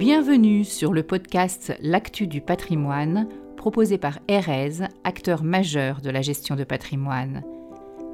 [0.00, 6.56] Bienvenue sur le podcast L'actu du patrimoine, proposé par Erez, acteur majeur de la gestion
[6.56, 7.42] de patrimoine.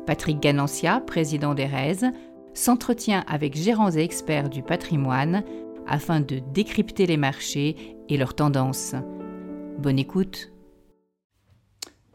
[0.04, 2.10] Patrick Ganancia, président d'Erez,
[2.54, 5.44] s'entretient avec gérants et experts du patrimoine
[5.86, 7.76] afin de décrypter les marchés
[8.08, 8.96] et leurs tendances.
[9.78, 10.55] Bonne écoute.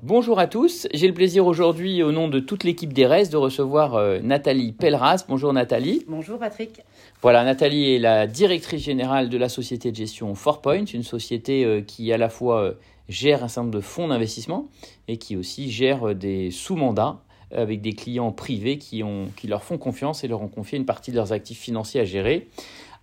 [0.03, 3.93] Bonjour à tous, j'ai le plaisir aujourd'hui au nom de toute l'équipe d'ERES de recevoir
[3.93, 5.25] euh, Nathalie Pelleras.
[5.29, 6.03] Bonjour Nathalie.
[6.07, 6.81] Bonjour Patrick.
[7.21, 11.81] Voilà, Nathalie est la directrice générale de la société de gestion Fourpoint, une société euh,
[11.81, 12.73] qui à la fois euh,
[13.09, 14.69] gère un certain nombre de fonds d'investissement
[15.07, 19.77] et qui aussi gère des sous-mandats avec des clients privés qui, ont, qui leur font
[19.77, 22.47] confiance et leur ont confié une partie de leurs actifs financiers à gérer.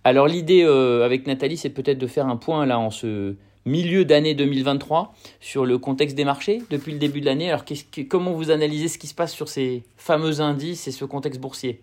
[0.03, 3.35] Alors l'idée avec Nathalie, c'est peut-être de faire un point là en ce
[3.65, 7.49] milieu d'année 2023 sur le contexte des marchés depuis le début de l'année.
[7.49, 7.65] Alors
[8.07, 11.81] comment vous analysez ce qui se passe sur ces fameux indices et ce contexte boursier?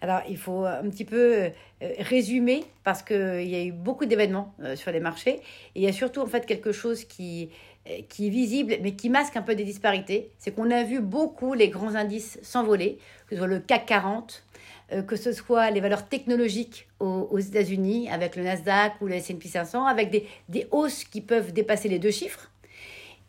[0.00, 1.50] Alors, il faut un petit peu euh,
[2.00, 5.34] résumer parce qu'il y a eu beaucoup d'événements euh, sur les marchés.
[5.34, 5.42] Et
[5.76, 7.50] il y a surtout en fait quelque chose qui,
[7.88, 10.30] euh, qui est visible, mais qui masque un peu des disparités.
[10.38, 14.44] C'est qu'on a vu beaucoup les grands indices s'envoler, que ce soit le CAC 40,
[14.51, 14.51] euh,
[15.00, 19.86] que ce soit les valeurs technologiques aux, États-Unis, avec le Nasdaq ou le S&P 500,
[19.86, 22.50] avec des, des hausses qui peuvent dépasser les deux chiffres.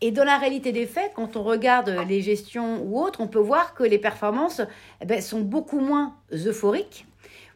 [0.02, 3.40] Et dans la réalité des faits, quand on regarde les gestions ou autres, on peut
[3.40, 4.62] voir que les performances
[5.00, 7.06] eh ben, sont beaucoup moins euphoriques.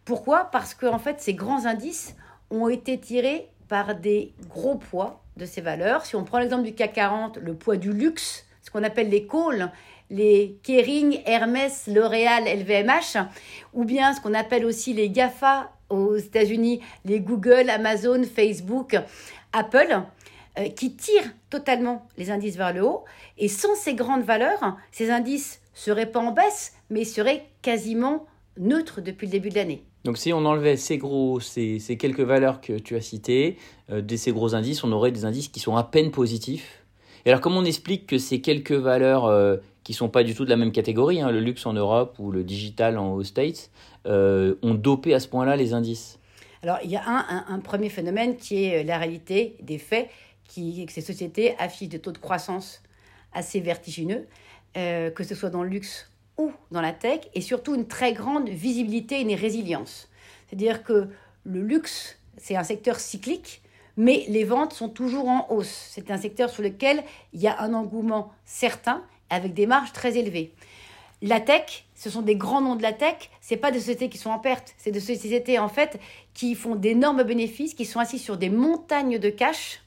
[0.05, 0.45] Pourquoi?
[0.45, 2.15] Parce que en fait, ces grands indices
[2.49, 6.05] ont été tirés par des gros poids de ces valeurs.
[6.05, 9.25] Si on prend l'exemple du CAC 40, le poids du luxe, ce qu'on appelle les
[9.25, 9.71] calls,
[10.09, 13.17] les Kering, Hermès, L'Oréal, LVMH,
[13.73, 18.97] ou bien ce qu'on appelle aussi les GAFA aux États-Unis, les Google, Amazon, Facebook,
[19.53, 20.01] Apple,
[20.59, 23.05] euh, qui tirent totalement les indices vers le haut.
[23.37, 28.25] Et sans ces grandes valeurs, ces indices seraient pas en baisse, mais seraient quasiment
[28.57, 29.81] neutres depuis le début de l'année.
[30.03, 33.55] Donc si on enlevait ces gros, ces, quelques valeurs que tu as citées,
[33.91, 36.83] euh, de ces gros indices, on aurait des indices qui sont à peine positifs.
[37.27, 40.45] Et alors comment on explique que ces quelques valeurs euh, qui sont pas du tout
[40.45, 43.69] de la même catégorie, hein, le luxe en Europe ou le digital en, aux States,
[44.05, 46.19] euh, ont dopé à ce point-là les indices?
[46.63, 50.09] Alors, il y a un, premier phénomène qui est euh, la réalité des faits,
[50.45, 52.81] qui que ces sociétés affichent des taux de croissance
[53.33, 54.25] assez vertigineux,
[54.77, 58.13] euh, que ce soit dans le luxe ou dans la tech, et surtout une très
[58.13, 60.07] grande visibilité et une résilience.
[60.47, 61.09] C'est-à-dire que
[61.43, 63.61] le luxe, c'est un secteur cyclique,
[63.97, 65.87] mais les ventes sont toujours en hausse.
[65.91, 67.03] C'est un secteur sur lequel
[67.33, 70.53] il y a un engouement certain avec des marges très élevées.
[71.23, 74.19] La tech, ce sont des grands noms de la tech, c'est pas des sociétés qui
[74.19, 75.99] sont en perte, c'est des sociétés en fait
[76.35, 79.81] qui font d'énormes bénéfices, qui sont assis sur des montagnes de cash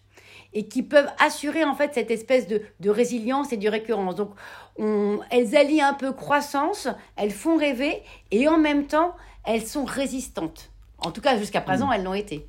[0.53, 4.17] et qui peuvent assurer en fait cette espèce de, de résilience et de récurrence.
[4.17, 4.33] Donc
[4.77, 9.85] on, elles allient un peu croissance, elles font rêver et en même temps elles sont
[9.85, 10.73] résistantes.
[10.99, 11.93] En tout cas jusqu'à présent mmh.
[11.95, 12.49] elles l'ont été.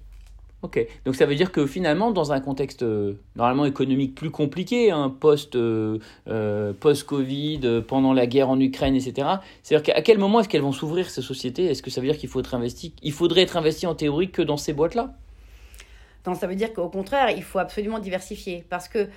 [0.63, 4.91] Ok, donc ça veut dire que finalement, dans un contexte euh, normalement économique plus compliqué,
[4.91, 9.27] hein, post, euh, euh, post-Covid, pendant la guerre en Ukraine, etc.,
[9.63, 11.65] c'est-à-dire qu'à quel moment est-ce qu'elles vont s'ouvrir ces sociétés?
[11.65, 14.29] Est-ce que ça veut dire qu'il faut être investi, il faudrait être investi en théorie
[14.29, 15.15] que dans ces boîtes-là?
[16.27, 18.63] Non, ça veut dire qu'au contraire, il faut absolument diversifier.
[18.69, 19.09] Parce que,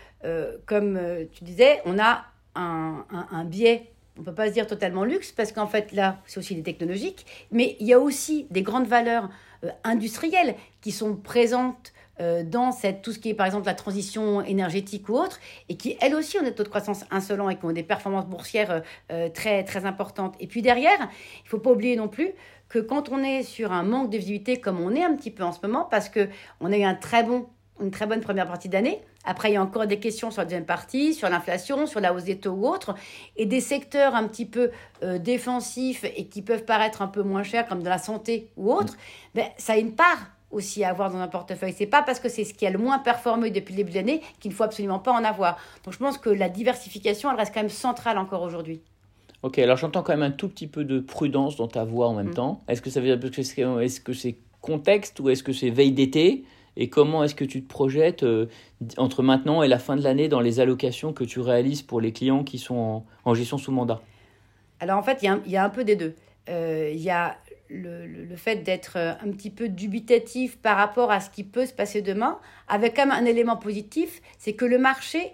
[0.64, 0.98] comme
[1.32, 2.24] tu disais, on a
[2.54, 6.38] un biais on ne peut pas se dire totalement luxe parce qu'en fait là c'est
[6.38, 9.28] aussi des technologiques, mais il y a aussi des grandes valeurs
[9.64, 13.74] euh, industrielles qui sont présentes euh, dans cette, tout ce qui est par exemple la
[13.74, 17.58] transition énergétique ou autre, et qui elles aussi ont des taux de croissance insolents et
[17.58, 20.36] qui ont des performances boursières euh, très, très importantes.
[20.38, 22.30] Et puis derrière, il ne faut pas oublier non plus
[22.68, 25.42] que quand on est sur un manque de visibilité comme on est un petit peu
[25.42, 27.48] en ce moment, parce qu'on a eu un très bon
[27.80, 29.00] une très bonne première partie d'année.
[29.24, 32.14] Après, il y a encore des questions sur la deuxième partie, sur l'inflation, sur la
[32.14, 32.94] hausse des taux ou autres,
[33.36, 34.70] et des secteurs un petit peu
[35.02, 38.72] euh, défensifs et qui peuvent paraître un peu moins chers, comme de la santé ou
[38.72, 38.96] autre.
[39.34, 40.18] Ben, ça a une part
[40.50, 41.74] aussi à avoir dans un portefeuille.
[41.76, 43.96] C'est pas parce que c'est ce qui a le moins performé depuis le début de
[43.96, 45.58] l'année qu'il ne faut absolument pas en avoir.
[45.84, 48.80] Donc je pense que la diversification, elle reste quand même centrale encore aujourd'hui.
[49.42, 52.14] Ok, alors j'entends quand même un tout petit peu de prudence dans ta voix en
[52.14, 52.34] même mm.
[52.34, 52.62] temps.
[52.68, 55.70] Est-ce que ça veut dire que c'est, est-ce que c'est contexte ou est-ce que c'est
[55.70, 56.44] veille d'été?
[56.76, 58.46] Et comment est-ce que tu te projettes euh,
[58.96, 62.12] entre maintenant et la fin de l'année dans les allocations que tu réalises pour les
[62.12, 64.00] clients qui sont en, gestion sous mandat?
[64.80, 66.14] Alors en fait, il y, a un peu des deux.
[66.48, 67.36] Euh, il y a
[67.68, 71.72] le, fait d'être euh, un petit peu dubitatif par rapport à ce qui peut se
[71.72, 72.38] passer demain,
[72.68, 75.32] avec quand même un élément positif, c'est que le marché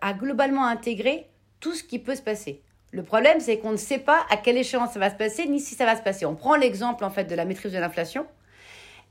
[0.00, 1.26] a globalement intégré
[1.60, 2.62] tout ce qui peut se passer.
[2.92, 5.60] Le problème, c'est qu'on ne sait pas à quelle échéance ça va se passer, ni
[5.60, 6.24] si ça va se passer.
[6.24, 8.26] On prend l'exemple en fait de la maîtrise de l'inflation.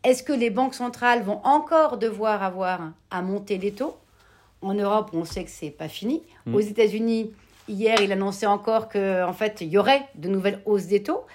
[0.05, 3.97] Est-ce que les banques centrales vont encore devoir avoir à monter les taux?
[4.61, 6.21] En Europe, on sait que c'est pas fini.
[6.45, 6.55] Mm.
[6.55, 7.33] Aux États-Unis,
[7.67, 11.25] hier, il annonçait encore qu'en en fait, il y aurait de nouvelles hausses des taux.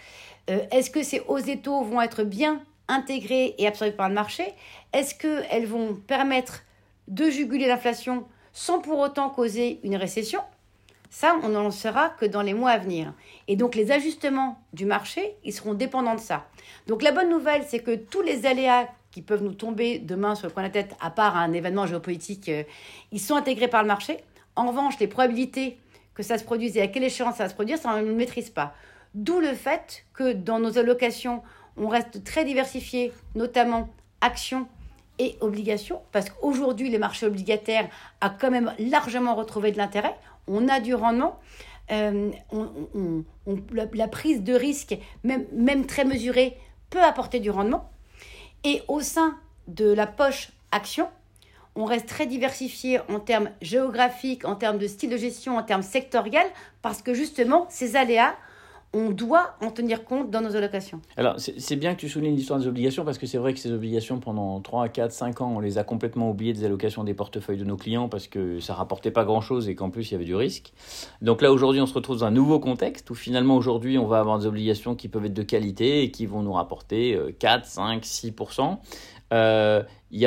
[0.50, 4.14] Euh, est-ce que ces hausses des taux vont être bien intégrées et absorbées par le
[4.14, 4.44] marché?
[4.92, 6.62] Est-ce qu'elles vont permettre
[7.08, 10.40] de juguler l'inflation sans pour autant causer une récession?
[11.10, 13.12] Ça, on n'en saura que dans les mois à venir.
[13.48, 16.46] Et donc les ajustements du marché, ils seront dépendants de ça.
[16.86, 20.46] Donc la bonne nouvelle, c'est que tous les aléas qui peuvent nous tomber demain sur
[20.46, 22.62] le coin de la tête, à part un événement géopolitique, euh,
[23.10, 24.18] ils sont intégrés par le marché.
[24.54, 25.78] En revanche, les probabilités
[26.14, 28.12] que ça se produise et à quelle échéance ça va se produire, ça, on ne
[28.12, 28.72] maîtrise pas.
[29.14, 31.42] D'où le fait que dans nos allocations,
[31.76, 33.88] on reste très diversifié, notamment
[34.20, 34.68] actions
[35.18, 37.88] et obligations, parce qu'aujourd'hui, les marchés obligataires
[38.20, 40.14] a quand même largement retrouvé de l'intérêt
[40.50, 41.38] on a du rendement.
[41.90, 42.30] Euh,
[43.72, 46.56] la, prise de risque, même, même très mesurée,
[46.90, 47.90] peut apporter du rendement.
[48.62, 49.36] Et au sein
[49.66, 51.08] de la poche action,
[51.74, 55.82] on reste très diversifié en termes géographiques, en termes de style de gestion, en termes
[55.82, 56.50] sectoriels,
[56.82, 58.36] parce que justement, ces aléas
[58.92, 61.00] on doit en tenir compte dans nos allocations.
[61.16, 63.70] Alors, c'est bien que tu soulignes l'histoire des obligations parce que c'est vrai que ces
[63.70, 67.58] obligations, pendant 3, 4, 5 ans, on les a complètement oubliées des allocations des portefeuilles
[67.58, 70.24] de nos clients parce que ça rapportait pas grand-chose et qu'en plus, il y avait
[70.24, 70.72] du risque.
[71.22, 74.18] Donc là, aujourd'hui, on se retrouve dans un nouveau contexte où finalement, aujourd'hui, on va
[74.18, 78.02] avoir des obligations qui peuvent être de qualité et qui vont nous rapporter 4, 5,
[78.02, 78.78] 6%.
[80.12, 80.26] Il y,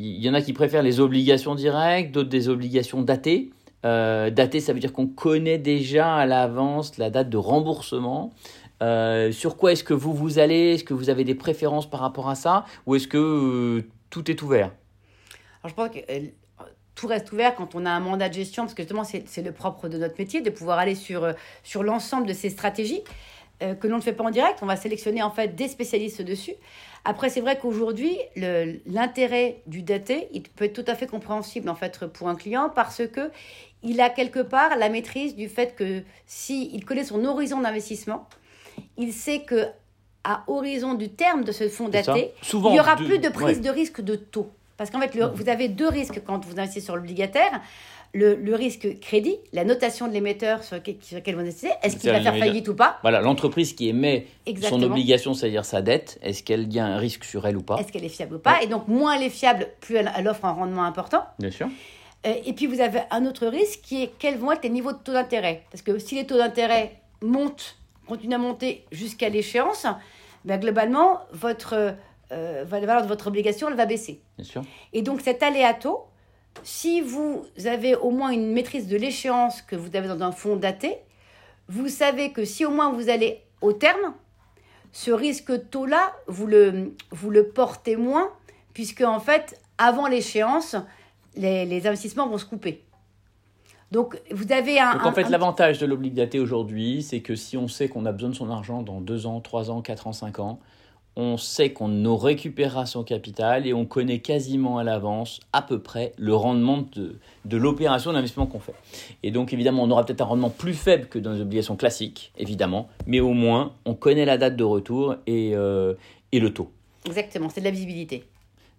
[0.00, 3.50] il y en a qui préfèrent les obligations directes, d'autres des obligations datées.
[3.84, 8.32] Euh, daté, ça veut dire qu'on connaît déjà à l'avance la date de remboursement.
[8.82, 10.74] Euh, sur quoi est-ce que vous vous allez?
[10.74, 12.64] Est-ce que vous avez des préférences par rapport à ça?
[12.86, 14.72] Ou est-ce que euh, tout est ouvert?
[15.62, 16.00] Alors, je pense que
[16.94, 19.52] tout reste ouvert quand on a un mandat de gestion, parce que justement, c'est le
[19.52, 21.32] propre de notre métier, de pouvoir aller sur,
[21.62, 23.02] sur l'ensemble de ces stratégies
[23.60, 24.58] que l'on ne fait pas en direct.
[24.62, 26.54] On va sélectionner en fait des spécialistes dessus.
[27.04, 28.16] Après, c'est vrai qu'aujourd'hui,
[28.86, 32.70] l'intérêt du daté, il peut être tout à fait compréhensible en fait pour un client
[32.74, 33.30] parce que
[33.82, 38.28] il a quelque part la maîtrise du fait que s'il il connaît son horizon d'investissement,
[38.96, 39.66] il sait que
[40.24, 43.70] à horizon du terme de ce fonds daté, il n'y aura plus de prise de
[43.70, 44.50] risque de taux.
[44.76, 47.60] Parce qu'en fait, vous avez deux risques quand vous investissez sur l'obligataire.
[48.14, 52.36] Le, risque crédit, la notation de l'émetteur sur, lequel vous investissez, est-ce qu'il va faire
[52.36, 54.26] faillite ou pas Voilà, l'entreprise qui émet
[54.62, 57.76] son obligation, c'est-à-dire sa dette, est-ce qu'elle y a un risque sur elle ou pas
[57.76, 60.46] Est-ce qu'elle est fiable ou pas Et donc, moins elle est fiable, plus elle offre
[60.46, 61.24] un rendement important.
[61.38, 61.68] Bien sûr.
[62.26, 64.92] Euh, et puis vous avez un autre risque qui est quels vont être les niveaux
[64.92, 65.62] de taux d'intérêt.
[65.70, 67.76] Parce que si les taux d'intérêt montent,
[68.06, 69.86] continuent à monter jusqu'à l'échéance,
[70.44, 71.94] ben globalement, votre,
[72.32, 74.20] euh, la valeur de votre obligation elle va baisser.
[74.36, 74.62] Bien sûr.
[74.92, 76.06] Et donc cet aléato,
[76.62, 80.56] si vous avez au moins une maîtrise de l'échéance que vous avez dans un fonds
[80.56, 80.98] daté,
[81.68, 84.14] vous savez que si au moins vous allez au terme,
[84.92, 88.30] ce risque taux-là, vous le, vous le portez moins,
[88.74, 90.76] puisque en fait, avant l'échéance,
[91.36, 92.84] les, investissements vont se couper.
[93.90, 94.94] Donc, vous avez un.
[94.94, 98.30] Donc, en fait, l'avantage de l'obligataire aujourd'hui, c'est que si on sait qu'on a besoin
[98.30, 100.60] de son argent dans 2 ans, 3 ans, 4 ans, 5 ans,
[101.16, 106.12] on sait qu'on récupérera son capital et on connaît quasiment à l'avance, à peu près,
[106.16, 108.74] le rendement de, de l'opération d'investissement qu'on fait.
[109.22, 112.32] Et donc, évidemment, on aura peut-être un rendement plus faible que dans les obligations classiques,
[112.38, 115.94] évidemment, mais au moins, on connaît la date de retour et, euh,
[116.30, 116.70] et le taux.
[117.04, 118.24] Exactement, c'est de la visibilité.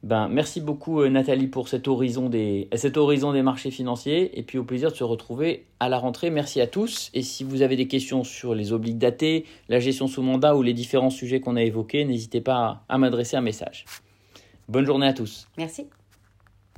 [0.02, 4.44] Ben, merci beaucoup euh, Nathalie pour cet horizon, des, cet horizon des marchés financiers et
[4.44, 6.30] puis au plaisir de se retrouver à la rentrée.
[6.30, 10.08] Merci à tous et si vous avez des questions sur les obliques datés, la gestion
[10.08, 13.86] sous mandat ou les différents sujets qu'on a évoqués, n'hésitez pas à m'adresser un message.
[14.70, 15.48] Bonne journée à tous.
[15.58, 15.88] Merci.